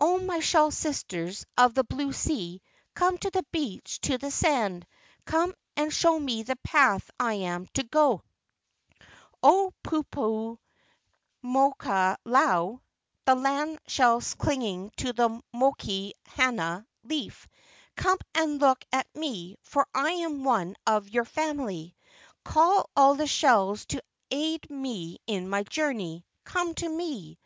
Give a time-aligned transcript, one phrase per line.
[0.00, 2.60] Oh, my shell sisters of the blue sea,
[2.94, 4.84] come to the beach, to the sand!
[5.26, 8.24] Come and show me the path I am to go!
[9.44, 10.58] Oh, Pupu
[11.02, 11.52] * Vaccinium penduliformis.
[11.54, 12.80] LA U KA IEIE 41 moka lau
[13.26, 17.46] [the land shell clinging to the moki hana* leaf],
[17.94, 21.94] come and look at me, for I am one of your family!
[22.44, 26.26] Call all the shells to aid me in my journey!
[26.42, 27.38] Come to me!"